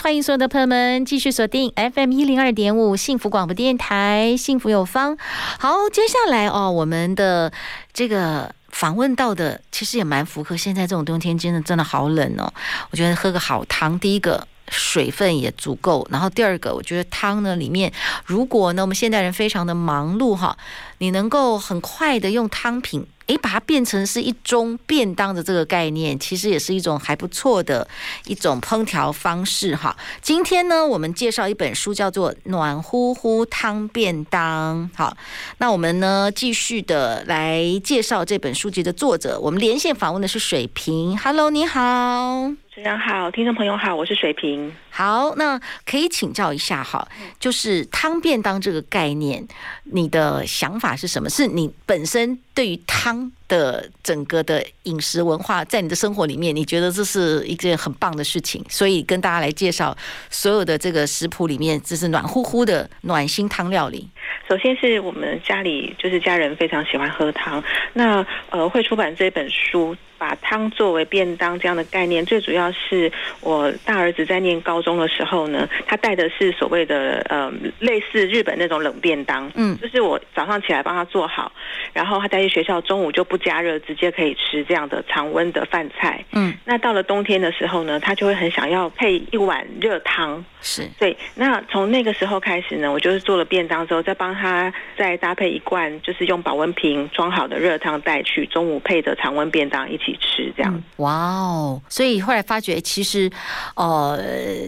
[0.00, 5.18] 欢迎所有的朋友们继续锁定 FM 一零二点五幸福广播电台，幸福有方。
[5.58, 7.52] 好，接下来哦，我们的
[7.92, 12.50] 这个访问到的其实也蛮符合现在这种冬天，真的真的好冷哦。
[12.90, 17.92] 我觉得喝个好汤，第一个水分也足够，然后第二个，我觉得汤呢里面，
[18.24, 20.56] 如果呢我们现代人非常的忙碌哈，
[20.98, 23.06] 你能够很快的用汤品。
[23.32, 27.88] 诶，把它变成是一种便当的这个概念，其实也是一种还不错的
[28.26, 29.96] 一种烹调方式哈。
[30.20, 34.90] 今天呢，我们介绍一本书，叫做《暖乎乎汤便当》。
[34.96, 35.16] 好，
[35.56, 39.40] 那我们呢继续的来介绍这本书籍的作者。
[39.40, 41.16] 我们连线访问的是水平。
[41.16, 44.70] Hello，你好，主持人好，听众朋友好，我是水平。
[44.90, 47.08] 好，那可以请教一下哈，
[47.40, 49.46] 就是汤便当这个概念，
[49.84, 51.30] 你的想法是什么？
[51.30, 59.96] 是你本身对于汤的整个的饮食文化，在你的生活里面，你觉得这是一件很棒的事情，所以跟大家来介绍
[60.30, 64.08] 所有的这个食谱里面，这是暖乎乎的暖心汤料理。
[64.48, 67.62] 首先是我们家里就是家人非常喜欢喝汤，
[67.94, 69.96] 那呃会出版这本书。
[70.22, 73.10] 把汤作为便当这样的概念，最主要是
[73.40, 81.50] 我大儿子在念高中的时候呢，他带的是所谓的呃类似日本那种冷便当，嗯，就是我早上起来帮他做好，
[81.92, 90.88] 然后他带去学校，中午就不加热，直接可以吃这样的常温的饭菜，嗯，那到了冬天的时候呢，他就会很想要配一碗热汤，是。
[91.00, 100.11] 对，那从那个时候开始呢，我就是做了便当之后，再帮他再搭配一罐，就是用保温瓶装好的热汤带去，中午配着常温便当一起。
[100.16, 101.82] 吃这样，哇哦！
[101.88, 103.30] 所以后来发觉，其实，
[103.74, 104.18] 呃，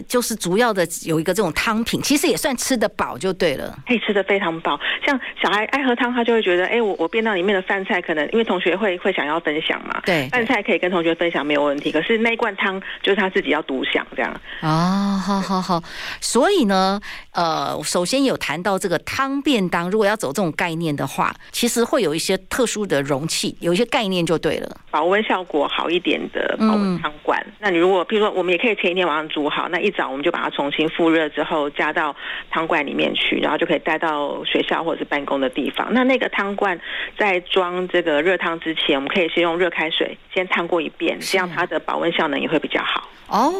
[0.07, 4.79] 就是主要的有一个这种汤品，其实也算吃得饱就对了，可以吃得非常饱。
[5.05, 11.91] 像小孩爱喝汤，他就会觉得，哎，我我便当里面的饭菜可能因为同学会会想要分享嘛，对，饭菜可以跟同学分享没有问题。
[11.91, 14.33] 可是那一罐汤就是他自己要独享这样。
[14.61, 15.83] 哦，好好好。
[16.21, 16.99] 所以呢，
[17.31, 27.39] 呃，首先有谈到这个汤便当，如果要走这种概念的话，其实会有一些特殊的容器，有一些概念就对了，保温效果好一点的保温汤罐。
[27.47, 32.15] 嗯、那你如果譬如说，我们也可以前一天晚上煮好，那一早我们就把它重新复热之后加到
[32.49, 35.93] 汤罐里面去，然后就可以带到学校或者是办公的地方。
[35.93, 36.79] 那那个汤罐
[37.17, 43.09] 在装这个热汤之前，我们可以先用热开水先烫过一遍，这样它的保温效能也会比较好。
[43.27, 43.51] 哦，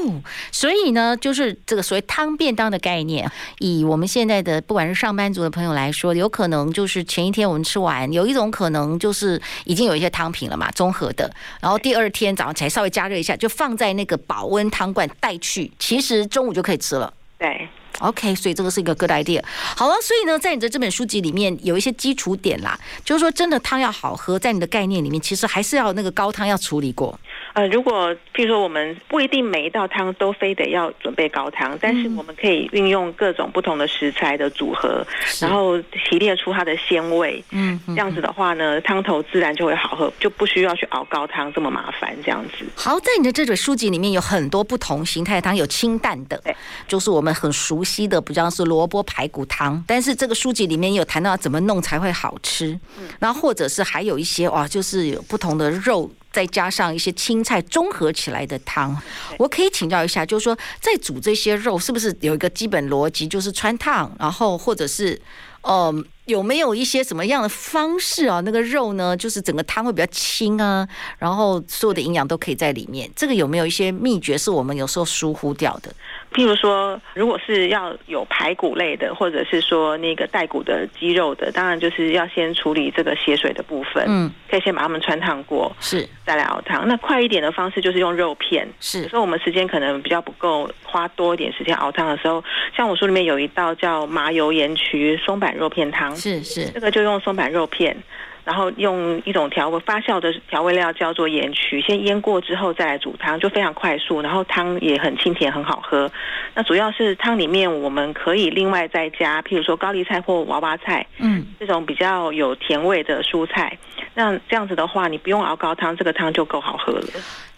[0.51, 11.31] 所以呢，就是这个所谓汤便当的概念，以我们现在的不管是上班族的朋友来说，有可能就是前一天我们吃完，有一种可能就是已经有一些汤品了嘛，综合的，
[11.61, 17.13] 然后第二天早上起来稍微加热一下，就放在那个保温汤罐带去，其实中午就可以吃了。
[17.37, 17.67] 对
[17.99, 19.43] ，OK，所以这个是一个 good idea。
[19.75, 27.19] 好了，所以呢，在你的这本书籍里面有一些基础点啦，就是说真的汤要好喝，在你的概念里面，其实还是要那个高汤要处理过。
[27.55, 35.07] 呃，如果譬如说我们不一定每一道汤都非得要准备高汤，但是我们可以运用各种不同的食材的组合，
[35.39, 37.41] 然后提炼出它的鲜味。
[37.51, 42.13] 嗯，这样子的话呢，汤头自然就会好喝，就不需要去熬高汤这么麻烦。
[42.25, 42.65] 这样子。
[42.75, 46.53] 好，在你的这本书籍里面有很多不同形态的汤，有清淡的，对，
[46.89, 49.81] 就是我们很熟悉的，比方是萝卜排骨汤。
[49.87, 56.11] 但是这个书籍里面有谈到怎么弄才会好吃，嗯，然后或者是还有一些哇，就是有不同的肉。
[56.35, 58.93] 再加上一些青菜综合起来的汤，
[59.39, 65.21] 我可以请教一下，就是说在煮这些肉是不是有一个基本逻辑，就是穿烫，然后或者是，
[65.61, 66.05] 嗯。
[66.25, 68.39] 有没有一些什么样的方式啊？
[68.39, 70.87] 那个肉呢，就是整个汤会比较清啊，
[71.19, 73.07] 然后所有的营养都可以在里面。
[73.15, 75.93] 这个有没有一些秘诀是我们有时候疏忽掉的？
[76.35, 84.03] 譬如说，如果是要有排骨类的，或者是说那个带骨的鸡肉的，当然就是要先处理这个血水的部分。
[84.05, 86.85] 嗯，可以先把它们穿烫过，是再来熬汤。
[86.85, 89.07] 那快一点的方式就是用肉片，是。
[89.07, 92.43] 所以我们时间可能比较不够，花多一点时间熬汤的时候，
[92.75, 96.13] 像我书里面有一道叫麻油盐焗松板肉片汤。
[96.13, 97.95] 是是，这个就用松板肉片，
[98.45, 106.09] 然后用一种调味发酵的调味料叫做盐曲，先腌过之后再来煮汤，就非常快速，然后汤也很清甜，很好喝。
[106.53, 113.77] 那主要是汤里面我们可以另外再加，譬如说高丽菜或娃娃菜，嗯，这种比较有甜味的蔬菜。
[114.13, 117.07] 那这样子的话，你不用熬高汤，这个汤就够好喝了。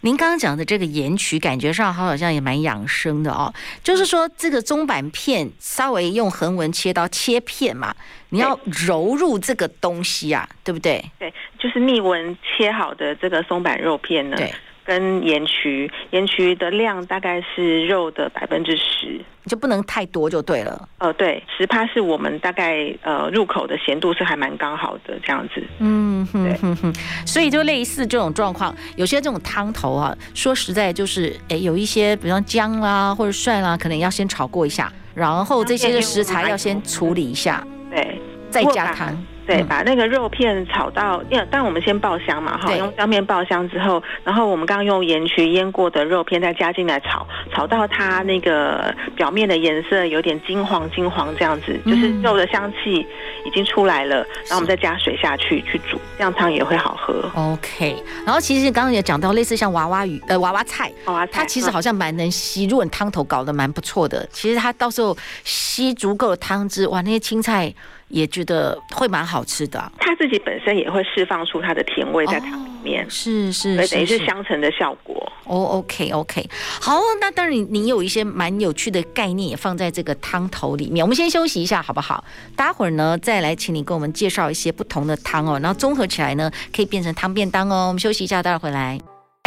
[0.07, 3.53] 您刚刚讲的这个盐曲，感觉上好像也蛮养生的哦。
[3.83, 7.93] 就是说，这个中板片稍微用横纹切刀切片嘛，
[8.29, 8.57] 你要
[8.87, 11.03] 揉入这个东西啊，对不对？
[11.19, 14.37] 对，就是逆纹切好的这个松板肉片呢。
[14.87, 14.97] 对。
[14.97, 20.89] 跟盐曲，盐曲的量大概是肉的百分之十，就不能太多就对了。
[20.97, 25.63] 呃，对，十趴是我们大概呃入口的咸度是还蛮刚好的这样子。
[25.79, 26.93] 嗯哼哼哼，
[27.25, 38.19] 所以就类似这种状况，有些这种汤头啊，说实在就是，哎，有一些比方姜啦或者蒜啦，可能要先炒过一下，然后这些食材要先处理一下，对，
[38.49, 39.15] 再加汤。
[39.47, 53.07] 对，把那个肉片炒到，因为当然我们先爆香嘛，哈，用姜片爆香之后，然后我们刚刚用盐焗腌过的肉片再加进来炒，炒到它那个表面的颜色有点金黄金黄这样子，就是肉的香气
[53.45, 57.31] 已经出来了，然后我们再加水下去去煮，这样汤也会好喝。
[57.33, 65.15] OK，然后其实刚刚也讲到类似像娃娃鱼呃娃娃菜，娃娃菜它其实好像蛮能吸，如果你汤头搞得蛮不错的，其实它到时候
[65.45, 67.73] 吸足够的汤汁，哇，那些青菜。
[68.09, 75.15] 也觉得会蛮好吃的，它自己本身也会释放出它的甜味在汤里面，哦、是是，等于是相乘的效果。
[75.45, 76.49] 哦，OK OK，
[76.81, 82.23] 好，那当然你你有一些蛮有趣的概念也放在这个汤头里面，我们先休息一下好不好？
[82.55, 87.87] 待会儿呢再来请你跟我们介绍一些不同的汤哦，然后综合起来呢可以变成汤便当哦。
[87.87, 88.99] 我们休息一下，待会儿回来。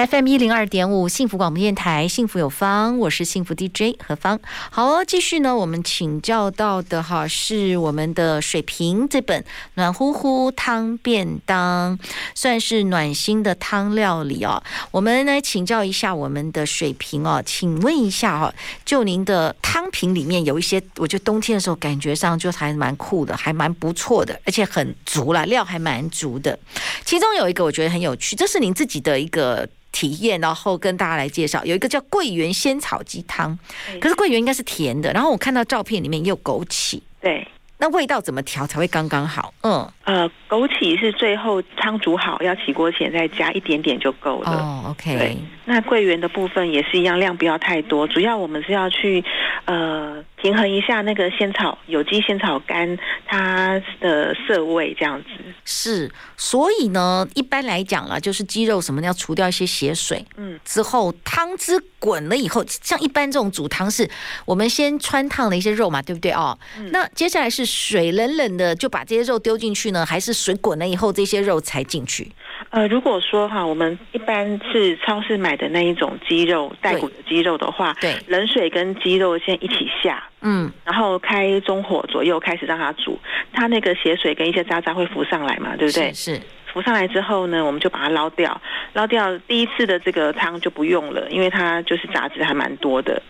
[0.07, 4.41] FM 一零二点五，幸福广播电台，幸福有方，我是幸福 DJ 何芳。
[4.71, 9.45] 好哦，继续呢，我们请教到的哈是我们的水瓶这本
[9.75, 11.99] 暖乎乎汤便当，
[12.35, 14.63] 算是暖心的汤料理哦。
[14.91, 18.55] 我们来请教一下我们的水瓶哦，请问一下哈，
[18.87, 26.59] 就您的汤品里面有一些，我觉得冬天的时候感觉上就还蛮酷的，还蛮不错的，而且很足了，料还蛮足的。
[27.05, 29.69] 其中有一个我觉得很有趣，这是您自己的一个。
[29.93, 33.59] 体验，然后跟大家来介绍，有一个叫桂圆仙草鸡汤，
[34.01, 37.47] 可是桂圆应该是甜的，然后我看到照片里面也有枸杞，对，
[37.79, 39.53] 那味道怎么调才会刚刚好？
[39.63, 44.51] 嗯，呃，枸杞是最后汤煮好要起锅前再加一点点就够了。
[44.51, 45.37] 哦，OK。
[45.67, 49.25] 那桂圆的部分也是一样，量不要太多，主要我们是要去
[49.67, 50.25] 呃。
[50.43, 55.29] 平衡一下那个仙草有机仙草干它的涩味，这样子
[55.67, 56.11] 是。
[56.35, 64.09] 所以呢，一般来讲啦，就是鸡肉什么要除掉一些血水，嗯，之后汤汁滚了以后，像一般这种煮汤是，
[64.47, 66.59] 我们先穿烫了一些肉嘛，对不对哦？
[66.79, 72.31] 嗯、那接下来是水冷冷的就把这些肉丢进去呢，还是水滚了以后这些肉才进去？
[72.71, 80.23] 呃，如果说哈，我们一般是超市买的那一种鸡肉带骨的鸡肉的话，对，冷水跟鸡肉先一起下。
[80.43, 83.19] 嗯，然后开中火左右开始让它煮，
[83.53, 86.13] 它那个血水跟一些渣渣会浮上来嘛，对不对？
[86.13, 86.41] 是，是。
[86.73, 88.61] 浮上来之后呢，我们就把它捞掉，
[88.93, 93.21] 捞掉第一次的这个汤就不用了，因为它就是杂质还蛮多的。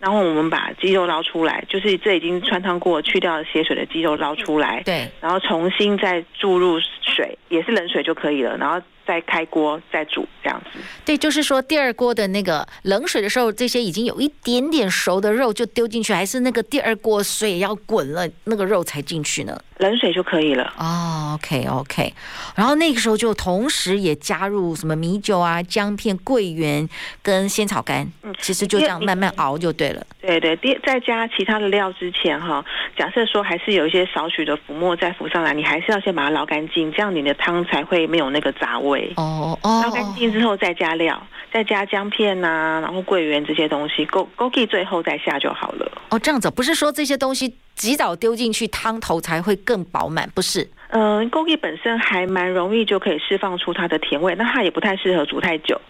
[0.00, 8.80] 然后我们把鸡肉捞出来，就是这已经穿烫过、去掉血水的鸡肉捞出来，对，然后重新再注入水，也是冷水就可以了，然后。
[9.08, 19.58] 再开锅再煮这样子，对，就是说第二锅的那个冷水的时候，这些已经有一点点熟的肉就丢进去，还是那个第二锅水要滚了，那个肉才进去呢？
[19.78, 20.74] 冷水就可以了。
[20.76, 22.12] 哦，OK OK，
[22.54, 26.86] 然后那个时候就同时也加入什么米酒啊、姜片、桂圆
[27.22, 30.06] 跟仙草干，嗯，其实就这样慢慢熬就对了。
[30.20, 32.64] 对对，第在加其他的料之前哈，
[32.96, 39.12] 假设说还是有一些少许的浮沫再浮上来，你还是要先把它捞干净，这样你的汤才会没有那个杂味。
[39.16, 41.20] 哦哦，捞干净之后再加料，
[41.52, 45.90] 再加姜片呐、啊，然后桂圆这些东西，枸枸杞最后再下就好了。
[46.10, 50.68] 哦，这样子不是说这些东西及早丢进去汤头才会更饱满，不是？
[50.88, 55.80] 嗯、呃，枸杞本身还蛮容易就可以释放出它的甜味，那它也不太适合煮太久。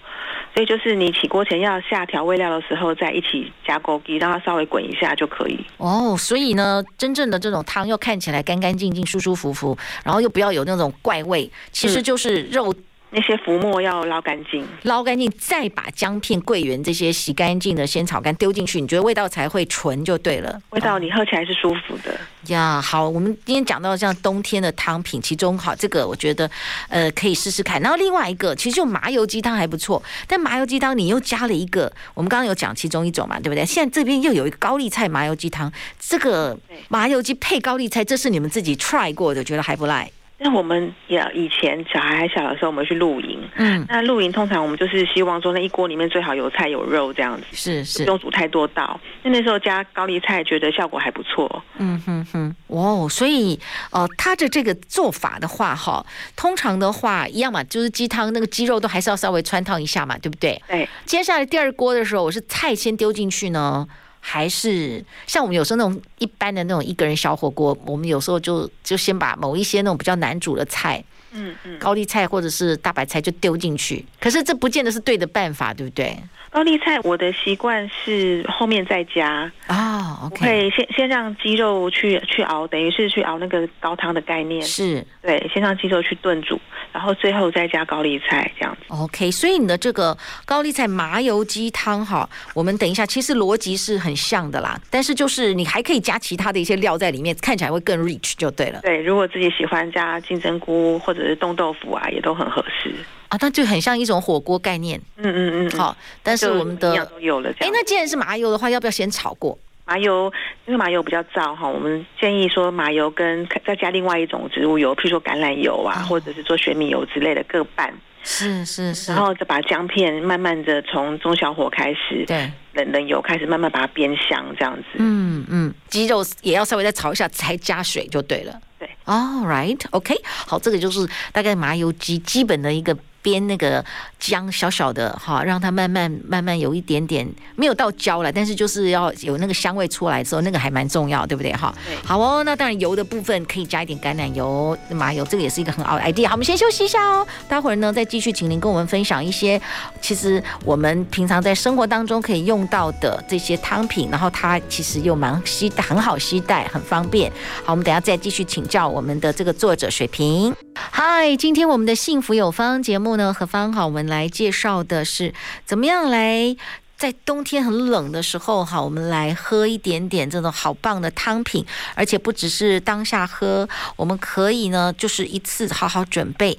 [0.55, 5.59] 所以就是你起锅前要下调味料的时候，再一起加枸杞，让它稍微滚一下就可以。
[5.77, 12.75] 哦，所以呢，真正的这种汤要看起来干干净净、舒舒服服，然后又不要有那种怪味，其实就是肉。
[13.11, 20.61] 那些浮沫要捞干净，捞干净，再把姜片、桂圆这些洗干净的仙草干丢进去，你觉得味道才会纯就对了。
[20.71, 22.81] 味道你喝起来是舒服的呀。
[22.83, 26.51] 好，我们今天讲到像冬天的汤品，其中好这个我觉得
[26.89, 27.81] 呃可以试试看。
[27.81, 33.65] 然后另外一个其实就麻油鸡汤还不错，但麻油鸡汤你又加了一个，我们刚刚有讲其中一种嘛，对不对？
[33.65, 40.11] 现在这边又有一个高丽菜麻油鸡汤，这个麻油鸡配高丽菜，这是你们自己 try 过的，觉得还不赖。
[40.41, 43.41] 那我们也以前小孩还小的时候，我们去露营。
[43.57, 49.01] 嗯，那露营通常我们就是希望说，那一锅里面最好有菜有肉这样子，是是，不用煮太多道。
[49.25, 51.63] 那那时候加高丽菜，觉得效果还不错。
[51.79, 53.59] 嗯哼哼，哦，所以
[53.91, 60.63] 呃，他的这个做法的话，哈，通常的话一样嘛，就是鸡汤那个鸡肉都还是要稍微穿烫一下嘛，对不对？
[60.69, 60.89] 对。
[61.05, 63.87] 接下来第二锅的时候，我是菜先丢进去呢。
[64.21, 71.03] 还是像我们有时候那种一般的那种一个人小火锅，我们有时候就就先把某一些那种比较难煮的菜，
[71.39, 74.05] 嗯嗯，高丽菜或者是大白菜就丢进去。
[74.21, 76.17] 可是这不见得是对的办法，对不对？
[76.51, 86.59] 高丽菜，我的习惯是后面再加啊，OK，可以先先让鸡肉去去熬，等于是去熬那个高汤的概念，是对，先让鸡肉去炖煮，
[86.91, 88.81] 然后最后再加高丽菜这样子。
[88.89, 90.17] OK，所以你的这个
[90.47, 98.81] 高丽菜麻油鸡汤哈，我们等一下，其实逻辑是很像的啦，但是就是你还可以加其他的一些料在里面，看起来会更 rich 就对了。
[98.81, 102.95] 对，如果自己喜欢加金针菇或者是冻豆腐啊，也都很合适。
[103.29, 105.01] 啊，那就很像一种火锅概念。
[105.17, 105.79] 嗯嗯嗯。
[105.79, 107.51] 好，但是我们的都有了。
[107.59, 109.59] 哎，那既然是麻油的话，要不要先炒过？
[109.85, 110.31] 麻油
[110.67, 117.93] 因为麻油比较燥哈，我们建议说麻油跟再加另外一种植物油，譬如说橄榄油啊，或者是做玄米油之类的各半。
[118.23, 119.13] 是是是。
[119.13, 124.85] 然后再把姜片慢慢的从中小火开始，对，冷冷油开始慢慢把它煸香，这样子。
[124.97, 128.61] 嗯嗯，鸡肉也要稍微再炒一下，才加水就对了。
[129.09, 130.15] ，All right，OK，
[130.47, 132.97] 好，这个就是大概麻油鸡基本的一个。
[133.23, 133.85] 煸那个
[134.19, 141.75] 姜小小的哈，让它慢慢慢慢有一点点没有到焦了，但是就是要有那个香味出来之后，那个还蛮重要，对不对哈？
[141.87, 141.97] 对。
[142.05, 146.27] 好哦，那当然油的部分可以加一点橄榄油、麻油，这个也是一个很好的 idea。
[146.27, 149.61] 好，我们先休息一下哦，待会儿呢再继续，请您跟我们分享一些
[150.01, 157.31] 其实我们平常在生活当中可以用到的这些汤品，然后它其实又蛮携带很好吸带，很方便。
[157.65, 160.55] 好，我们等下再继续请教我们的这个作者水平。
[160.75, 165.33] 嗨，今天我们的幸福有方节目后呢，何方好，我们来介绍的是
[165.65, 166.55] 怎么样来
[166.99, 176.59] 在冬天很冷的时候，哈，我们来喝一点点这种好棒的汤品，而且不只是当下喝，我们可以呢，就是一次好好准备。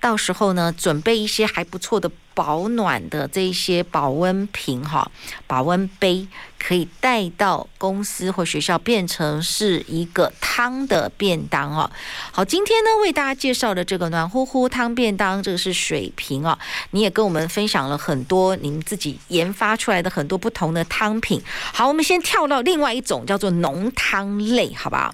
[0.00, 5.10] 到时候呢，准备一些还不错的保暖的这一些保温瓶哈，
[5.46, 6.26] 保温杯
[6.62, 11.90] 可以带到公司或学校，变成是一个汤的便当哦。
[12.30, 16.56] 好，今天呢为大家介绍的这个暖乎乎汤便当，这个是水瓶哦。
[16.90, 21.42] 你也跟我们分享了很多您自己研发出来的很多不同的汤品。
[21.72, 25.12] 好，我们先跳到另外一种叫做浓汤类，好不好？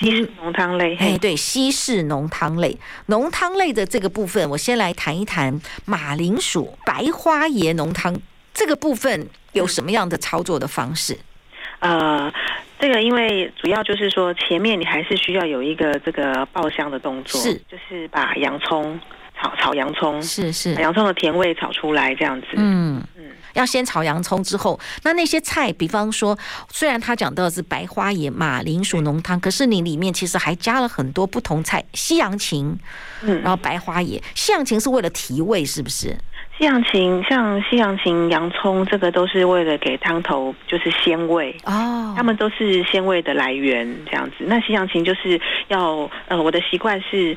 [0.00, 8.20] 西式浓汤类，哎，对，西式浓汤类，浓汤类的这个部分，我先来谈一谈马铃薯白花椰浓汤
[8.52, 11.18] 这个部分有什么样的操作的方式？
[11.80, 12.32] 呃，
[12.78, 19.00] 这个因为主要就是说前面你还是需要有一个这个爆香的动作，是，就是把洋葱
[19.40, 23.02] 炒炒洋葱，是是，洋葱的甜味炒出来这样子，嗯。
[23.54, 26.38] 要先炒洋葱之后，那那些菜，比方说，
[26.70, 32.74] 虽然他讲到的是白花野马铃薯浓汤，可是你里面其实还加了很多不同菜，西洋芹，
[33.20, 36.16] 嗯，然后白花野，西洋芹是为了提味，是不是？
[36.58, 44.36] 西洋芹像西洋芹、洋葱，这个都是为了给汤头就是鲜味哦，它们都是鲜味的来源这样子。
[44.40, 47.36] 那西洋芹就是要，呃，我的习惯是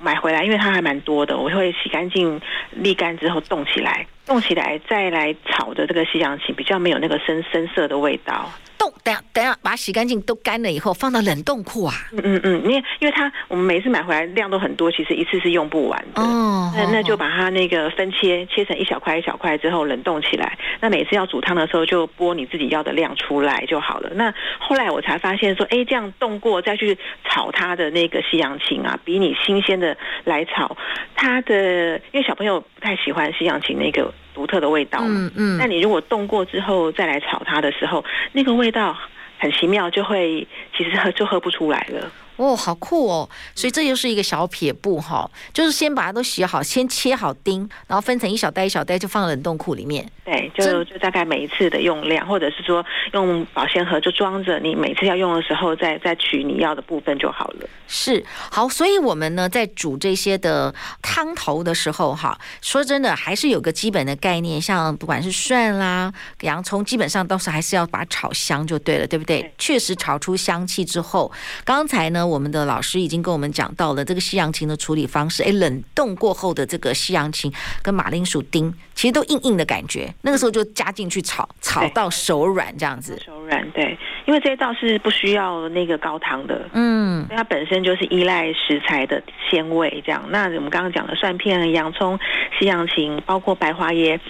[0.00, 2.40] 买回来，因为它还蛮多的，我会洗干净、
[2.80, 4.06] 沥干之后冻起来。
[4.24, 8.48] 冻起来再来炒的这个西洋芹比较没有那个深深色的味道。
[8.82, 11.94] 冻，等下等下，把它洗干净都干了以后放到冷冻库啊。
[12.10, 16.20] 嗯嗯嗯，因为因为它我们每次买回来量都很多，其实一次是用不完的。
[16.20, 16.72] 哦。
[16.74, 20.58] 那那就把它那个分切，切成一小块一小块之后冷冻起来。
[20.80, 24.10] 那每次要煮汤的时候就拨你自己要的量出来就好了。
[24.14, 26.98] 那后来我才发现说，哎，这样冻过再去
[27.28, 30.76] 炒它的那个西洋芹啊，比你新鲜的来炒
[31.14, 34.12] 它的，因为小朋友不太喜欢西洋芹那个。
[34.34, 38.96] 独特的味道，嗯嗯，那你如果冻过之后再来炒它的时候，那个味道
[39.38, 40.46] 很奇妙，就会
[40.76, 42.10] 其实喝就喝不出来了。
[42.36, 43.28] 哦，好酷哦！
[43.54, 50.10] 所以这又是一个小撇步哈，就是先把它都洗好，先切好丁，然后分成一小袋一小袋，就放冷冻库里面。
[50.24, 57.68] 对，就就大概每一次的用量，或者是说用保鲜盒就装着，你每次要用的时候再再取你要的部分就好了。
[57.86, 69.42] 是，好，所以我们呢在煮这些的汤头的时候哈，说真的还是有个基本的概念，像不管是蒜啦、洋葱，基本上都是还是要把它炒香就对了，对不对？
[69.42, 69.52] 对。
[69.58, 71.30] 确实炒出香气之后，
[71.64, 72.21] 刚才呢。
[72.22, 75.42] 呢，我们的老师已经跟我们讲到了这个西洋芹的处理方式。
[75.42, 77.52] 哎，冷冻过后的这个西洋芹
[77.82, 80.14] 跟马铃薯丁，其实都硬硬的感觉。
[80.22, 83.20] 那个时候就加进去炒，炒到手软这样子。
[83.24, 90.22] 手软，对，因为这一道是不需要那个高汤的，嗯，它本身就是依赖食材的鲜味这样。
[90.30, 92.18] 那我们刚刚讲的蒜片、洋葱、
[92.58, 94.20] 西洋芹，包括白花椰。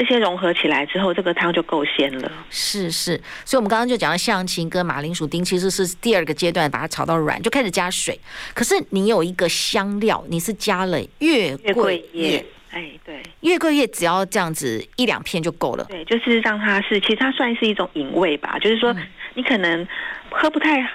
[0.00, 2.32] 这些融合起来之后，这个汤就够鲜了。
[2.48, 8.18] 是是，所以我们刚刚就讲到西洋芹跟马铃薯丁，其实是第二个阶段，把它炒到软，就开始加水。
[8.54, 12.42] 可是你有一个香料，你是加了月桂叶。
[12.70, 15.84] 哎，对，月桂叶只要这样子一两片就够了。
[15.90, 18.96] 对，就是让它是，其实它算是一种引味吧，就是说
[19.34, 19.86] 你可能
[20.30, 20.88] 喝不太。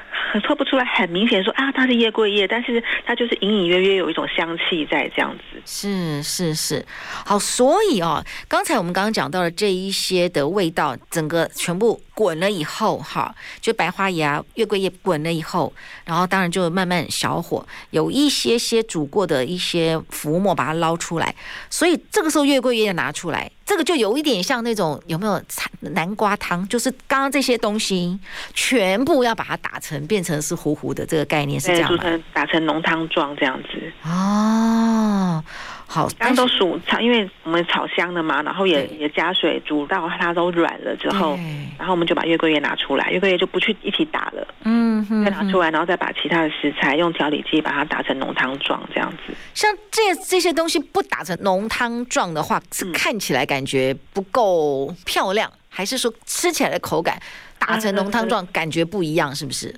[0.45, 5.61] 喝不出来，很明显说啊，它是月桂叶，但是它就是隐隐约约有一种香气在这样子。
[5.65, 6.85] 是是是，
[7.25, 15.71] 好，所以哦，刚才我们刚刚讲到了这一些的味道，整个全部滚了以后，哈，就白花芽、月桂叶滚了以后，
[16.03, 21.33] 然后当然就慢慢小火，有一些些煮过的一些浮沫把它捞出来，
[21.69, 23.49] 所以这个时候月桂叶拿出来。
[23.65, 25.41] 这个就有一点像那种有没有
[25.79, 26.65] 南瓜汤？
[26.67, 28.17] 就是刚刚这些东西
[28.53, 32.03] 全部要把它打成变成是糊糊的，这个概念是这样吗？
[32.31, 33.91] 打成浓汤状这样子。
[34.03, 35.43] 哦。
[35.87, 41.37] 好，刚都熟炒，因为我们炒香了嘛，然后也也加水煮到它都软了之后，
[41.77, 49.33] 然后我们就把月桂叶拿出来，月桂叶就不去一起打了，嗯，再拿出来，然后再把其他的食材用调理剂把它打成浓汤状这样子。
[49.53, 57.21] 像这这些东西不打成浓汤状的话，是看起来感觉不够漂亮，还是说吃起来的口感
[57.59, 59.73] 打成浓汤状感觉不一样，是不是？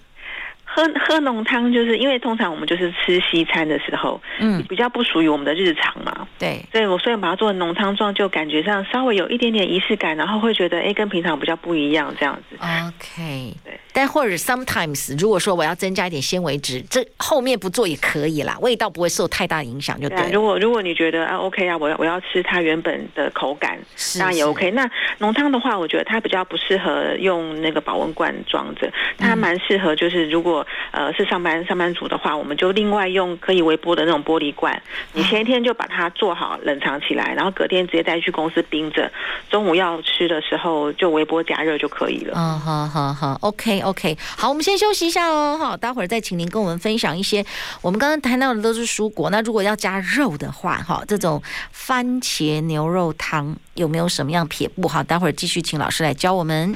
[0.69, 12.57] 喝喝浓汤，就是因为通常我们就是吃西餐的时候，嗯，比较不属于我们的日常嘛，对，所以我所以把它做成浓汤状，就感觉上稍微有一点点仪式感，然后会觉得哎，跟平常比较不一样这样子。
[12.57, 13.79] OK，对。
[13.97, 20.29] 但或者 sometimes 如果说我要增加一点纤维质，这后面不做也可以啦，味道不会受太大影响就对。
[20.31, 23.79] 如果如果你觉得啊 OK 啊，我要我要吃它原本的口感，
[24.19, 24.69] 那也 OK。
[24.69, 24.87] 那
[25.17, 28.87] 浓汤的话，我觉得它比较不适合用那个保温罐装着，
[29.17, 30.63] 它蛮适合就是如果。
[30.91, 34.81] 呃，是上班上班族的话，我们就另外用可以微波的那种玻璃罐。
[35.13, 39.11] 你前一天就把它做好冷藏起来，然后隔天直接带去公司冰着，
[39.49, 42.33] 中午要吃的时候就微波加热就可以了。
[42.35, 47.45] 嗯，好好好，OK OK，好，我们先休息一下哦，好，待会儿再请您跟我们分享一些。
[47.81, 51.41] 我们刚刚谈到的都是蔬果，那如果要加肉的话，哈，这种
[51.71, 54.87] 番茄牛肉汤有没有什么样撇步？
[54.87, 56.75] 好，待会儿继续请老师来教我们。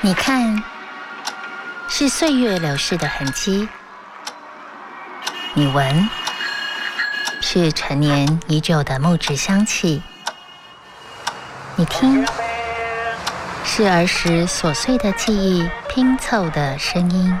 [0.00, 0.62] 你看。
[1.88, 3.68] 是岁月流逝的痕迹，
[5.52, 6.08] 你闻，
[7.42, 10.00] 是陈年已久的木质香气；
[11.76, 12.26] 你听，
[13.74, 17.34] 是儿时琐碎的记忆拼凑的声音。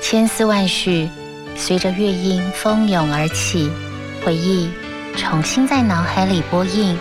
[0.00, 1.10] 千丝万绪，
[1.54, 3.70] 随着乐音蜂拥而起，
[4.24, 4.70] 回忆
[5.14, 6.96] 重新在脑海里播映，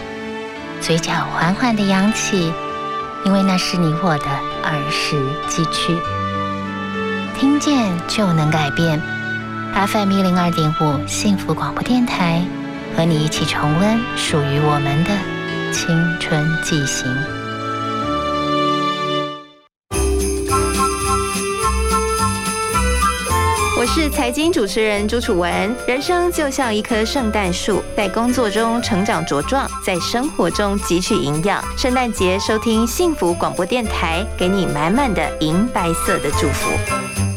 [0.81, 2.51] 嘴角缓缓的扬起。
[3.23, 4.25] 因为那是你我的
[4.61, 5.15] 儿时
[5.47, 5.97] 记趣，
[7.39, 9.01] 听见就能改变。
[9.87, 12.41] FM 一零二点五幸福广播电台，
[12.97, 15.11] 和你一起重温属于我们的
[15.71, 17.07] 青春记行。
[23.77, 25.75] 我是财经主持人朱楚文。
[25.87, 31.63] 人生就像一棵圣诞树，在工作中成长茁壮，在生活中汲取营养。
[31.77, 37.28] 圣诞节收听幸福广播电台，给你满满的银白色的祝福。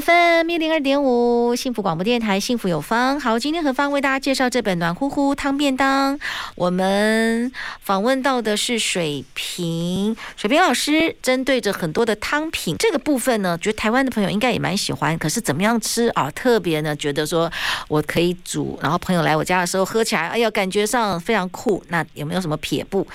[0.00, 3.20] FM 一零二点五，幸福广播电台，幸福有方。
[3.20, 6.18] 好，今天何方为大家介绍这本暖乎乎汤便当。
[6.56, 15.16] 我们访问到的是水瓶，水瓶老师，针对着很多的汤品这个部分呢，觉得台湾的朋友应该也蛮喜欢。
[15.16, 16.28] 可是怎么样吃啊？
[16.32, 17.48] 特别呢，觉得说
[17.86, 21.80] 我可以煮，然后朋友来我家的时候喝起来，哎呀，感觉上非常酷。
[21.90, 23.06] 那有没有什么撇步？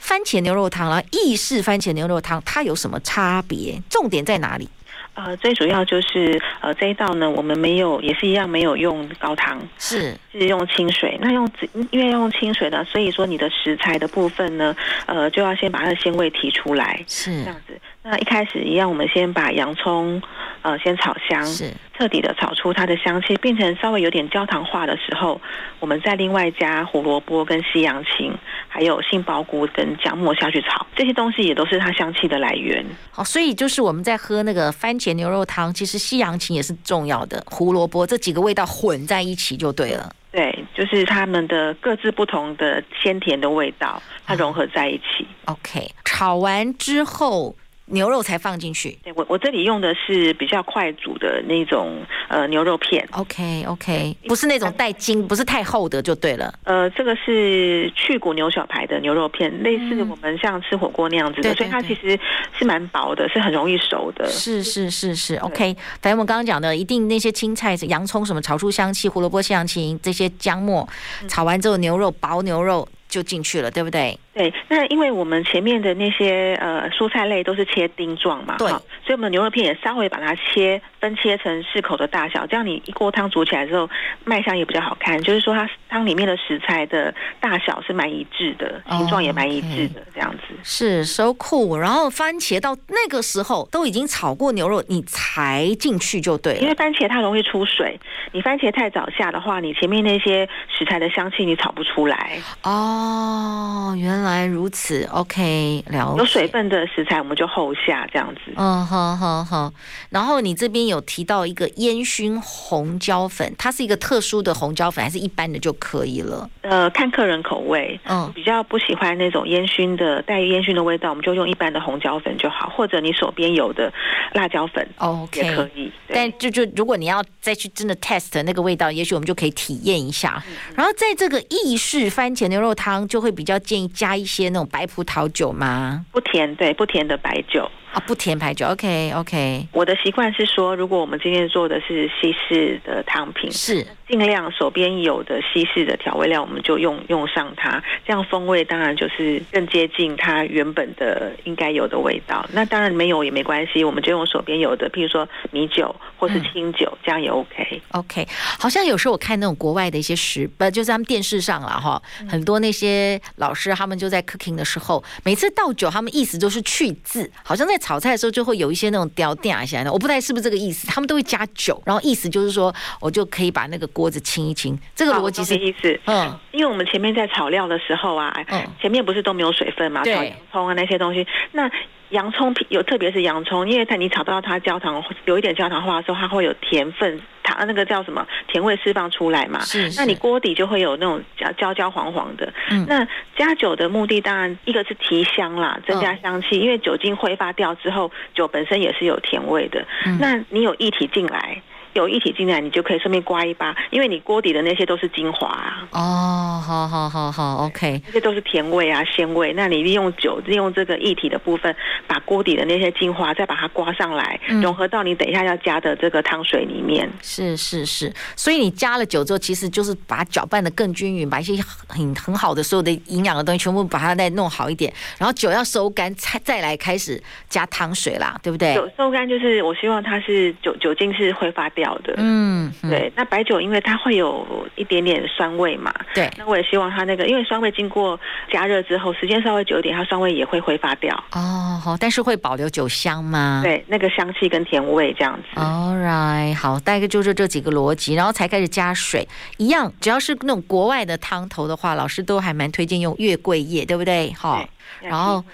[0.00, 3.80] 番茄牛肉汤，然后意式番茄牛肉汤，它有什么差别？
[3.88, 4.68] 重点在哪里？
[5.14, 10.16] 呃，最主要就是呃这一道呢，我们没有也是一样没有用高汤，是。
[10.40, 11.16] 是用清水。
[11.20, 11.48] 那用
[11.90, 14.74] 因为用清水呢，所以说你的食材的部分呢，
[15.06, 17.80] 呃就要先把它的鲜味提出来，是这样子。
[18.02, 20.20] 那一开始一样，我们先把洋葱
[20.60, 25.40] 呃先炒香，是彻底的炒出它的香气，变成稍微有点焦糖化的时候，
[25.80, 28.30] 我们再另外加胡萝卜跟西洋芹，
[28.68, 32.84] 还有杏鲍菇跟姜末下去炒，这些东西也都是它香气的来源。
[33.10, 40.12] 好，所以就是我们在喝那个番茄牛肉汤，其实西洋芹也是重要的，胡萝卜这几个味道混在一起就对了。
[40.34, 45.24] 对，就是它们的各自不同的鲜甜的味道，它融合在一起。
[45.44, 47.54] OK，炒完之后。
[47.86, 48.98] 牛肉才放进去。
[49.02, 53.06] 对，我我这里用的是比较快煮的那种呃牛肉片。
[53.12, 56.52] OK OK，不是那种带筋，不是太厚的就对了。
[56.64, 62.18] 呃，这个是去骨牛小排的牛肉片，类似我们像吃火锅那样子的，嗯、所以它其实
[62.58, 64.26] 是蛮薄的，是很容易熟的。
[64.28, 65.74] 是是是是，OK。
[66.00, 70.88] 反正我们刚刚讲的，一定那些青菜、洋葱什么炒出香气，胡萝卜、西洋芹这些姜末，
[71.28, 74.18] 炒完之后牛肉薄牛肉就进去了，对不对？
[74.34, 83.88] 对，那因为我们前面的那些呃蔬菜类都是切丁状嘛，对，所以我们牛肉片也稍微把它切分切成适口的大小，这样你一锅汤煮起来之后
[84.24, 85.22] 卖相也比较好看。
[85.22, 90.38] 就是说它汤里面的食材的大小是蛮一致的，形状也蛮一致的，这样子。
[90.50, 90.58] Oh.
[90.64, 91.76] 是 so cool。
[91.76, 96.58] 然后番茄到那个时候都已经炒过牛肉，你才进去就对了。
[96.58, 98.00] 因为番茄它容易出水，
[98.32, 102.32] 你番茄太早下的话，你前面那些食材的香气你炒不出来。
[102.64, 104.23] 哦，oh, 原来。
[104.24, 106.18] 原来如此，OK，了解。
[106.18, 108.40] 有水分的食材我们就后下这样子。
[108.56, 109.70] 嗯，好好好。
[110.08, 116.48] 然后你这边有提到一个烟熏红椒粉，它是一个特殊的红椒粉，还是一般的就可以了？
[116.62, 118.00] 呃，看客人口味。
[118.08, 123.92] 嗯，比较不喜欢那种烟熏的带烟熏的味道，我们就用一般的红椒粉就好，或者你手边有的
[124.32, 125.92] 辣椒粉，OK，也可以。
[126.08, 130.42] 但就就如果你要再去真的 test 那个味道，也许我们就可以体验一下。
[130.48, 134.13] 嗯、然后在这个意式番茄牛肉汤，就会比较建议加。
[134.16, 136.04] 一些那种白葡萄酒吗？
[136.12, 137.70] 不甜，对，不甜的白酒。
[137.94, 139.68] 啊，不甜白酒，OK OK。
[139.70, 152.44] 我的习惯是说，如果我们今天做的是西式的汤品，是尽量手边有的西式的调味料，我们就用用上它，这样风味当然就是更接近它原本的应该有的味道。
[152.52, 157.80] 那当然没有也没关系，我们就用手边有的，譬如说米酒或是清酒，嗯、这样也 OK。
[157.92, 158.26] OK，
[158.58, 167.78] 好像有时候我看那种国外的一些食，不就是他们电视上了哈，很多那些老师他们就在 cooking 的时候，每次倒酒，他们意思都是去渍，好像在。
[167.84, 170.86] 炒菜的时候就会有一些那种掉掉下来的，我不太是不是这个意思？
[170.86, 174.78] 他们都会加酒，然后意思就是说我就可以把那个锅子清一清。
[174.94, 181.70] 这个逻辑是意思，嗯，因为我们前面在炒料的时候啊，嗯，前面不是都没有水分嘛，对，炒洋葱啊那些东西，那。
[182.10, 189.60] 洋葱皮有，特别是洋葱，因为它你炒到它焦糖有一点焦糖化的时候，它会有甜分，它那个叫什么甜味释放出来嘛。
[189.60, 189.98] 是，是。
[189.98, 192.52] 那你锅底就会有那种焦焦焦黄黄的。
[192.70, 192.86] 嗯。
[192.88, 199.84] 那加酒的目的当然一个是提香啦，增加香气，哦、因为酒精挥发掉之后，酒本身也是有甜味的。
[200.06, 200.18] 嗯。
[200.20, 201.60] 那你有液体进来。
[201.94, 205.88] 有液体进来，你就可以顺便刮一把，因为你锅底的那些都是精华啊。
[205.92, 209.52] 哦，好好好好，OK，这些都是甜味啊、鲜味。
[209.52, 211.74] 那你利用酒，利用这个液体的部分，
[212.06, 217.08] 把锅底的那些精华再把它刮上来，嗯、融合到你等一下要加的这个汤水里面。
[217.22, 228.74] 是是是，所以你加了酒之后，其实就是把它搅拌的更均匀，把一些很很好的所有的营养的东西全部把它再弄好一点，然后酒要收干，再再来开始加汤水啦，对不对？
[228.74, 231.83] 酒收干就是我希望它是酒酒精是挥发掉。
[231.98, 238.18] 的，嗯，对，那白酒因为它会有一点点酸味嘛，对，那我也希望它那个，因为酸味经过
[238.50, 241.14] 加热之后，时间稍微久一点，它酸味也会挥发掉。
[241.32, 243.60] 哦，好，但是会保留酒香吗？
[243.64, 245.60] 对，那个香气跟甜味这样子。
[245.60, 254.32] All right，好，大概就是这几个逻辑，然后才开始加水，一样，只要是那种国外的汤头的话，老师都还蛮推荐用月桂叶，对不对？
[254.32, 254.64] 好，
[255.00, 255.44] 然后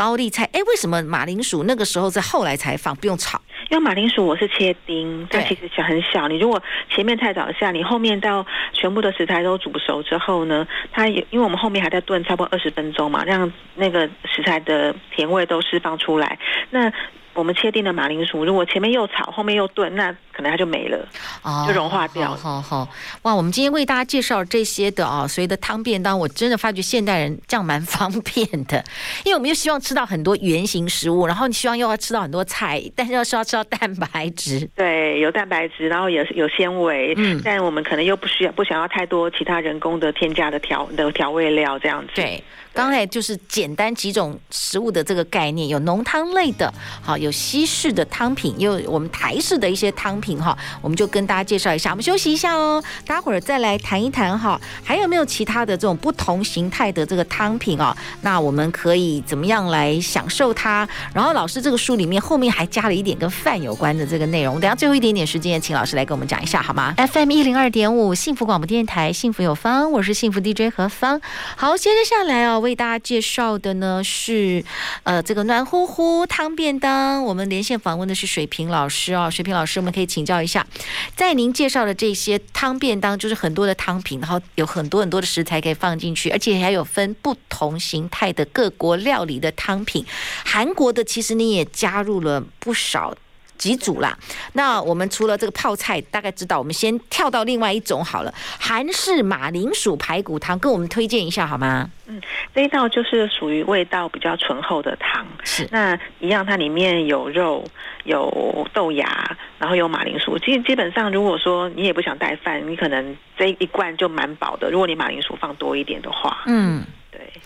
[0.00, 3.38] 高丽菜，哎，为什么马铃薯那个时候在后来才放，不用炒？
[3.68, 6.26] 因为马铃薯我是切丁，它其实小很小。
[6.26, 6.58] 你如果
[6.88, 16.38] 前面太早下，你后面到全部的食材都煮熟之后呢，它也因为我们后面还在炖差不多二十分钟嘛，让那个食材的甜味都释放出来。
[16.70, 16.90] 那
[17.34, 21.08] 我们切定的马铃薯，如果前面又炒，后面又炖，那可能它就没了，
[21.42, 22.36] 哦，就融化掉了。
[22.36, 22.88] 好好，
[23.22, 23.34] 哇！
[23.34, 28.84] 我们今天为大家介绍这些的啊，所谓的汤便当，我真的发觉现代人这样蛮方便的，
[29.24, 42.42] 因为我们又希望吃到很多圆形食物，然后你希望又要吃到很多菜，但是又是要吃到蛋白质，对，有蛋白质，然后也有纤维，嗯，但我们可能又不需要不想要太多其他人工的添加的调的调味料这样子，对。
[42.72, 51.90] 刚才就是简单几种食物的这个概念，有浓汤类的，好，有西式的汤品，也有我们台式的一些汤品哈，我们就跟大家介绍一下。
[51.90, 57.96] 我们休息一下哦，待会儿再来谈一谈哈，还有没有其他的这种不同形态的这个汤品哦？
[58.22, 60.88] 那我们可以怎么样来享受它？
[61.14, 71.20] 然后老师这个书里面后面还加了一点跟饭有关的这个内容，等下最后一点点时间，请老师来跟我们讲一下好吗？FM 一零二点五幸福广播电台，幸福有方，我是幸福 DJ 何芳。
[71.56, 72.60] 好，接着下来哦。
[72.60, 74.64] 为大家介绍的呢是，
[75.04, 77.09] 呃，这个暖乎乎汤便当。
[77.18, 80.10] 我们连线访问的是水平老师哦，水平老师，我们可以。
[80.10, 80.66] 请教一下，
[81.14, 90.04] 在您介绍的这些汤便当，就是很多的汤品，然后有很多很多的食材可以放进去，而且还有分不同形态的各国料理的汤品。
[90.44, 93.14] 韩国的其实你也加入了不少。
[93.60, 94.16] 几组啦？
[94.54, 98.32] 那我们除了这个泡菜，大概知道，我们先跳到另外一种好了。
[98.58, 101.90] 韩式马铃薯排骨汤，跟我们推荐一下好吗？
[102.06, 102.18] 嗯，
[102.54, 105.26] 这一道就是属于味道比较醇厚的汤。
[105.44, 107.62] 是，那一样，它里面有肉，
[108.04, 110.38] 有豆芽，然后有马铃薯。
[110.38, 114.70] 其实基本上，如果说你也不想带饭，你可能这一罐就蛮饱的。
[114.70, 116.82] 如果你马铃薯放多一点的话，嗯，
[117.20, 117.40] 对。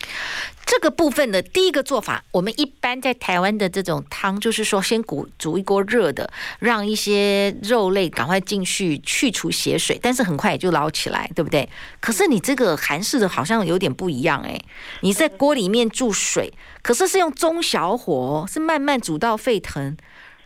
[0.67, 11.69] 这个部分的第一个做法，我们一般在台湾的这种汤，就是说先煮煮一锅热的，让一些肉类赶快进去去除血水，但是很快也就捞起来，对不对？
[12.01, 14.59] 可是你这个韩式的好像有点不一样哎，
[15.01, 19.97] 你在锅里面注水，可是是用中小火，是慢慢煮到沸腾，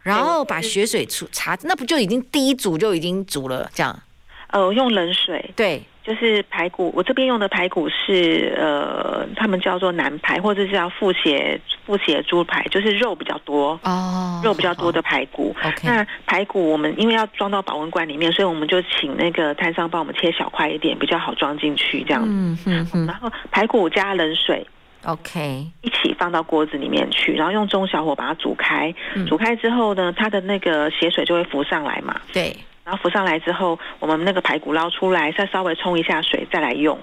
[0.02, 4.02] 然后把血水出茶，那不就已经第一煮就已经煮了这样？
[4.48, 5.84] 呃，用冷水，对。
[6.08, 15.54] 就是排骨，我这边用的排骨是呃，他们叫做南排，或者是叫富血富血猪排，就是肉比较多哦，肉比较多的排骨。
[15.84, 22.30] 那排骨我们因为要装到保温罐里面，所以我们就请那个摊商帮我们切小块一点，比较好装进去这样子。
[22.30, 23.06] 嗯嗯嗯。
[23.06, 24.66] 然后排骨加冷水
[25.04, 28.94] ，OK，一起放到锅子里面去，然后用中小火把它煮开。
[29.14, 32.18] 嗯、煮开之后呢，它的那个血水就会浮上来嘛。
[32.32, 32.56] 对。
[32.88, 36.98] 然后浮上来之后，我们那个排骨捞出来，再稍微冲一下水，再来用。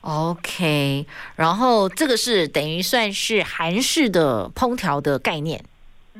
[0.00, 5.64] OK，然后这个是等于算是韩式的烹调的概念。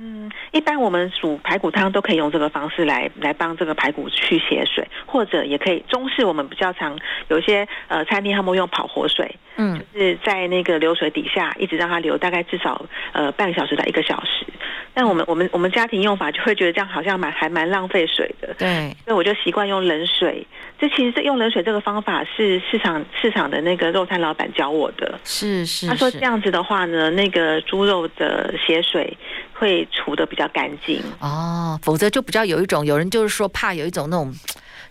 [0.03, 12.83] 嗯，一般我们煮排骨汤都可以用这个方式来来帮这个排骨去血水，或者也可以中式我们比较常有一些呃餐厅他们用跑活水，嗯，就是在那个流水底下一直让它流大概至少
[13.13, 14.47] 呃半个小时到一个小时。
[14.95, 20.47] 但我们我们我们家庭用法就会觉得这样好像蛮还蛮浪费水的，对，所以我就习惯用冷水。
[20.81, 25.87] 这其实这用冷水这个方法是市场市场的那个肉摊老板教我的，是是，是。
[25.87, 29.17] 他说这样子的话呢，那个猪肉的血水
[29.53, 34.35] 会除的比较干净哦，否则就比较有一种有人就是说怕有一种那种。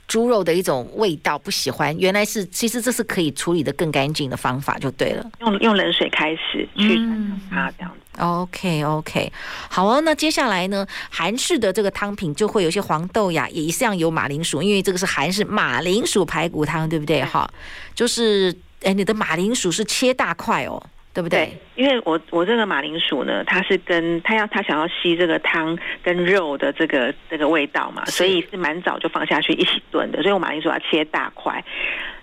[0.07, 5.23] 猪肉的一种味道不喜欢，原来是其实这是可以处理的更干净的方法就对了。
[5.41, 8.08] 用用冷水开始去传它这样子。
[8.19, 9.31] OK OK，
[9.69, 10.01] 好哦。
[10.01, 17.23] 那接下来呢，韩式的这个汤品就会有些黄豆呀，也一样有马铃薯，因为这个是韩式马铃薯排骨汤，对不对？
[17.23, 17.49] 哈，
[17.95, 20.81] 就是哎，你的马铃薯是切大块哦。
[21.11, 21.57] 对不对？
[21.75, 30.21] 对，因为我我这个马铃薯呢，它是跟它要它想要吸这个汤跟肉的这个这个味道嘛，所以是蛮早就放下去一起炖的。
[30.21, 31.61] 所以我马铃薯要切大块，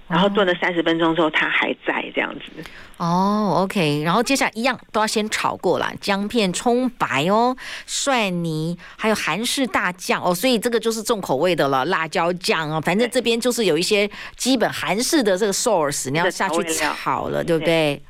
[0.08, 2.64] 然后炖了三十分钟之后，它还在这样子。
[2.96, 4.02] 哦，OK。
[4.04, 18.00] 然后接下来一样都要先炒过了，姜片葱白哦，蒜泥，还有韩式大酱哦，所以这个就是重口味的了，辣椒酱哦，反正这边就是有一些基本韩式的这个 source，你要下去炒了，对不对？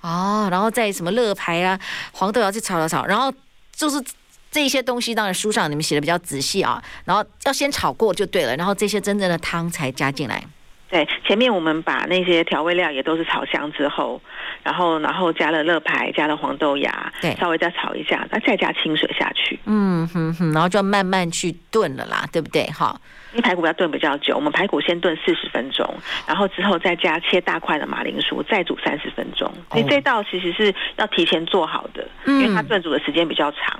[0.00, 1.78] 哦，然后再什么乐牌啊，
[2.12, 3.32] 黄豆芽去炒炒炒，然后
[3.74, 4.00] 就是
[4.50, 10.40] 这些东西，当然书上你们写的比较仔细啊，然后要先炒过就对了，然后这些真正的汤才加进来。
[10.90, 14.20] 对，前面我们把那些调味料也都是炒香之后，
[14.62, 19.58] 然后然后加了乐牌，加了黄豆芽，对，稍微再炒一下，那再加清水下去。
[19.66, 22.64] 嗯哼哼，然后就慢慢去炖了啦，对不对？
[22.66, 22.98] 哈，
[23.32, 25.86] 因为排骨要炖比较久，我们排骨先炖四十分钟，
[26.26, 29.52] 然后之后再加切大块的马铃薯，再煮三十分钟。
[29.70, 33.78] 所以这道其实是要提前做好的，因为它炖煮的时间比较长。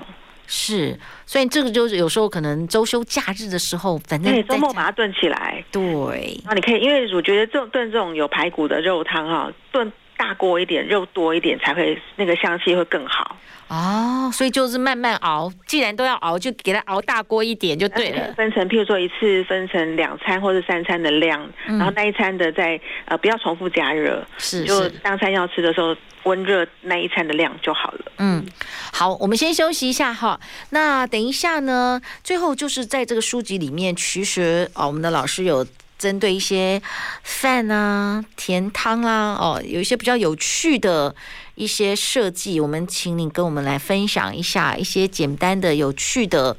[0.50, 5.62] 是，所以这个就是有时候可能周休假日的时候，反正周末把它炖起来。
[5.70, 13.36] 对，那你可以，因为我觉得这种炖这种有排骨的肉汤哈，炖大锅一点，肉多一点，才会那个香气会更好。
[13.68, 18.32] 哦，所以就是慢慢熬，既然都要熬，就给它熬大锅一点就对了。
[18.34, 28.12] 分成，譬如说一次分成两餐或者三餐的量，嗯、然后那一餐的再呃不要重复加热，是，是就当餐要吃的时候温热那一餐的量就好了。
[28.16, 28.44] 嗯，
[28.92, 30.40] 好，我们先休息一下哈。
[30.70, 35.64] 那等一下呢，最后就是在这个书籍里面，其实哦，我们的老师有。
[35.98, 36.80] 针对一些
[37.22, 41.14] 饭啊、甜汤啊，哦，有一些比较有趣的
[41.56, 46.56] 一些设计，我们请你跟我们来分享一下一些简单的、有趣的，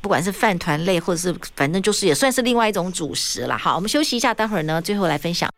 [0.00, 3.58] 不管是饭团类，或者是反正就是也算是另外一种主食了。
[3.58, 5.50] 好，我们休息一下，待会儿呢，最后来分享。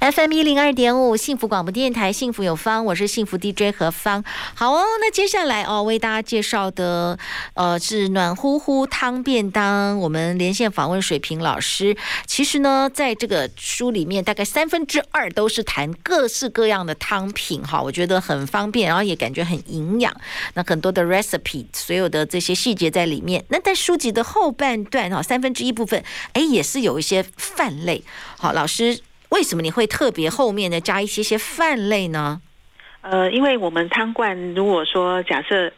[0.00, 4.24] FM 一零二点五，幸福广播电台，幸福有方，我是幸福 DJ 何芳。
[4.54, 7.18] 好哦，那接下来哦，为大家介绍的
[7.54, 9.98] 呃是暖乎乎汤便当。
[9.98, 11.96] 我们连线访问水平老师。
[12.26, 20.14] 其实呢，在这个书里面，大概三分之二都是谈各式各样的汤品哈，我觉得很方便，然后也感觉很营养。
[20.54, 23.44] 那很多的 recipe，所有的这些细节在里面。
[23.48, 28.02] 那在书籍的后半段哈，三分之一部分，哎，也是有一些饭类。
[28.38, 29.00] 好，老师。
[29.30, 32.40] 为什么你会特别后面的加一些些饭类呢？
[33.00, 35.70] 呃，因为我们汤罐，如果说假设，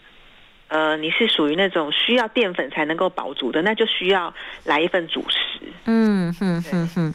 [0.69, 4.33] 呃，你是属于那种需要淀粉才能够饱足的，那就需要
[4.65, 5.61] 来一份主食。
[5.87, 7.15] 嗯哼哼哼，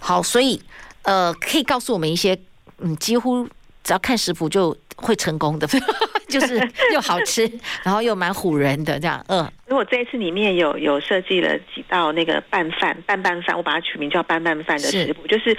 [0.00, 0.60] 好，所以
[1.02, 2.38] 呃，可以告诉我们一些，
[2.78, 3.46] 嗯，几乎
[3.82, 5.66] 只要看食谱就会成功的。
[6.26, 6.56] 就是
[6.92, 7.48] 又好吃，
[7.84, 9.48] 然后又蛮唬人的这样，嗯。
[9.66, 15.56] 如果这一次里面有有设计了几道那个拌饭、拌拌饭，我把它取名叫拌拌饭的食谱，是就是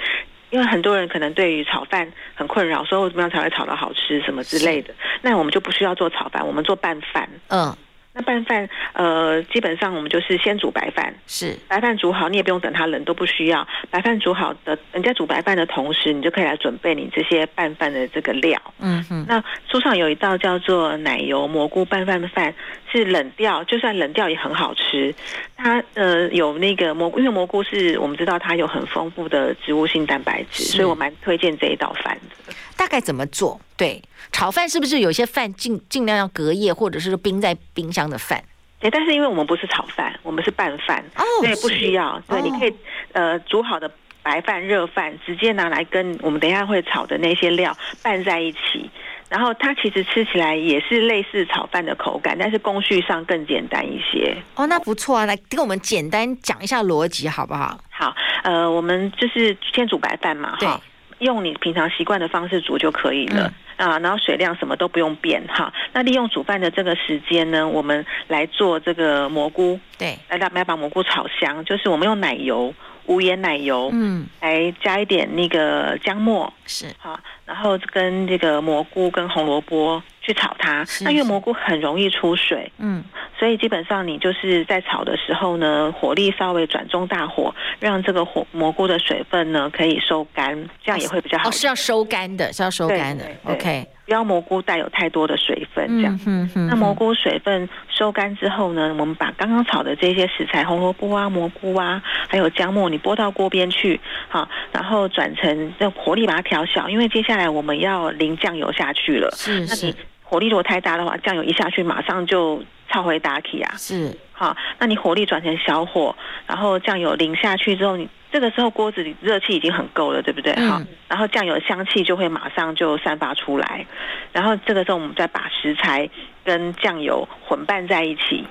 [0.50, 7.74] 因为很多人可能对于炒饭很困扰，说我怎么样才会炒的好吃什么之类的，那我们就不需要做炒饭，我们做拌饭，嗯。
[8.16, 13.66] 那拌饭，呃，基本上我们就是先煮白饭，是白饭煮好，你也不用等它冷，都不需要。
[13.90, 18.58] 白饭煮好的，人家煮白饭的同时，你就可以来准备你这些拌饭的这个料。
[18.78, 19.26] 嗯哼。
[19.28, 22.54] 那书上有一道叫做奶油蘑菇拌饭的饭，
[22.90, 25.14] 是冷掉，就算冷掉也很好吃。
[25.54, 32.54] 它呃有那个蘑菇，因为蘑菇是我们知道它有很丰富的植物性蛋白质，所以我蛮推荐这一道饭的。
[32.78, 33.60] 大概怎么做？
[33.76, 34.00] 对，
[34.32, 38.42] 炒饭是不是有些饭尽尽量要隔夜，或者是冰在冰箱的饭？
[38.78, 42.20] 对，但是因为我们不是炒饭，我们是拌饭，哦，所以不需要。
[42.28, 42.74] 对，你可以
[43.12, 43.90] 呃煮好的
[44.22, 48.90] 白饭、热饭，直接拿来跟我们等一下会炒的那些料拌在一起，
[49.30, 54.36] 然后它其实吃起来也是类似炒饭的口感，但是工序上更简单一些。
[54.56, 57.78] 哦，那不错啊，来跟我们简单讲一下逻辑好不好？
[57.88, 60.80] 好，呃，我们就是先煮白饭嘛，哈。
[61.20, 65.72] 用你平常习惯的方式煮就可以了，嗯、啊，然后水量什么都不用变哈。
[65.92, 72.74] 那利用煮饭的这个时间呢，我们来做这个蘑菇，对，来来把蘑菇炒香，就是我们用奶油。
[73.08, 80.84] 无盐奶油，嗯，来加一点那个姜末，是好，然后跟这个蘑菇跟红萝卜去炒它。
[81.02, 83.04] 那因为蘑菇很容易出水，嗯，
[83.38, 91.48] 所以基本上你就是在炒的时候呢，火力稍微转中大火，让这个火蘑菇的水分呢可以收干，这样也会比较好。
[91.48, 93.24] 哦，是要收干的，是要收干的。
[93.44, 93.86] ，OK。
[94.06, 96.14] 不要蘑菇带有太多的水分，这样。
[96.26, 109.28] 嗯嗯嗯、那蘑菇水分收干之后呢，我们把刚刚炒的这些食材，红萝卜啊、蘑菇啊，还有姜末，你拨到锅边去，好，然后转成这火力把它调小，因为接下来我们要淋酱油下去了。
[109.32, 109.86] 是是。
[109.86, 109.96] 那你
[110.28, 113.74] 火力如果太大的话，酱油一下去，马上就炒回打起啊。
[113.78, 114.14] 是。
[114.32, 116.14] 好，那你火力转成小火，
[116.46, 118.08] 然后酱油淋下去之后，你。
[118.28, 120.52] 这个时候锅子里热气已经很够了，对不对？
[120.56, 123.86] 好、嗯，然后酱油的香气就会马上就散发出来，
[124.32, 126.06] 然后这个时候我们再把食材
[126.44, 128.44] 跟酱油混拌在一起。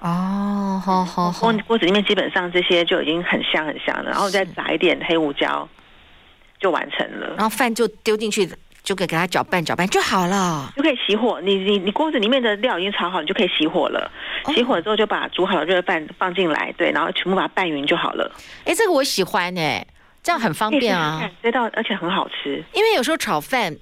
[0.00, 5.68] 哦，好好好，锅锅子里面基本上这些就已经很香很香了，然后再撒一点黑胡椒，
[6.58, 7.28] 就完成了。
[7.36, 8.48] 然后饭就丢进去。
[8.82, 11.40] 就可以给它搅拌搅拌就好了，就可以熄火。
[11.40, 14.10] 你你你锅子里面的料已经炒好，你就可以熄火了。
[14.46, 18.30] 熄、哦、火之后就把煮好的热饭放进来，对，然后全部把它拌匀就好了。
[18.64, 19.86] 哎，这个我喜欢哎，
[20.22, 21.30] 这样很方便啊。
[21.42, 23.76] 这道而且很好吃，因为有时候炒饭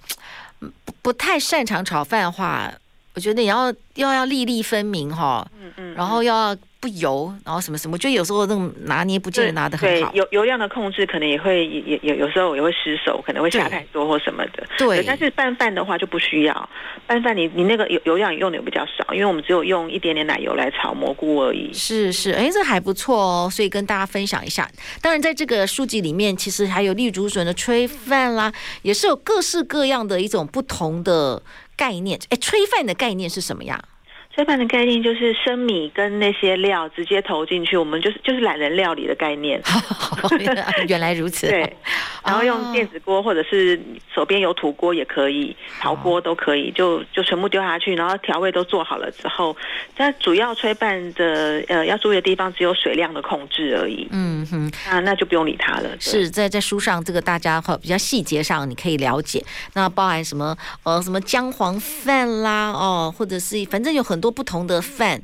[0.58, 0.68] 不
[1.02, 2.70] 不太擅长炒饭的话，
[3.14, 6.56] 我觉得你要要要粒粒分明哈，嗯嗯，然后要。
[6.80, 10.10] 不油，然后什么什么，就有时候那种拿捏不见得拿得很好。
[10.10, 14.66] 对，油油量的控制可能也会也也有时候也会失手，可能会下太多或什么的。
[14.78, 16.70] 对，对，但是拌饭的话就不需要，
[17.06, 21.70] 拌饭你你那个油油量用的也比较少，因为我们只有用一点点奶油来炒蘑菇而已。
[21.74, 24.66] 是是，哎，这还不错哦，所以跟大家分享一下。
[25.02, 31.42] 当然，在这个书籍里面，其实还有绿竹笋的炊饭啦，也是有各式各样的一种不同的
[31.76, 32.18] 概念。
[32.30, 33.78] 哎，炊饭的概念是什么呀？
[34.34, 39.60] 炊饭的概念就是生米跟那些料直接投进去，我们就是就是懒人料理的概念。
[40.86, 41.48] 原来如此。
[41.48, 41.76] 对，
[42.24, 43.78] 然后用电子锅或者是
[44.14, 49.54] 手边有土锅也可以，陶锅都可以，就就全部丢下去，然后调味都做好了之后，
[49.96, 54.06] 那主要炊饭的呃要注意的地方只有水量的控制而已。
[54.12, 55.90] 嗯哼，那那就不用理它了。
[55.98, 64.19] 是在在书上这个大家比较细节上你可以了解，那包含什么呃什么姜黄饭啦哦，或者是反正有很。
[64.20, 65.18] 很多不同的饭，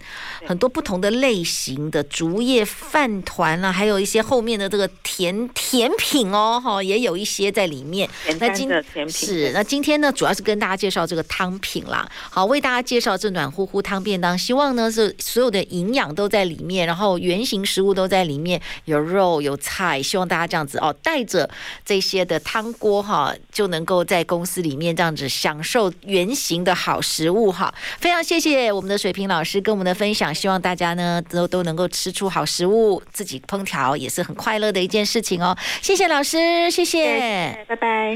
[0.47, 8.09] 很多不同的类型的竹叶饭团啦，还有一些后面的这个甜甜品哦，哈，也有一些在里面。
[8.41, 21.51] 那今甜品是那今天呢，主要是跟大家介绍这个汤品啦，好，为大家介绍这暖乎乎汤便当，希望呢是所有的营养都在里面，然后原型食物都在里面，有肉有菜，希望大家这样子哦，带着
[21.85, 27.75] 这些的汤锅哈，就能够在公司里面这样子享受原型的好食物哈。
[27.99, 35.57] 非常谢谢我们们的水平老师跟我们的分享，希望大家呢都都能够吃出好食物，自己烹调也是很快乐的一件事情哦。
[35.83, 38.15] 谢谢老师，谢谢，拜拜。